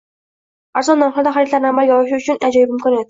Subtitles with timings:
[0.79, 2.99] Arzon narxlarda xaridlarni amalga oshirish uchun ajoyib imkoniyat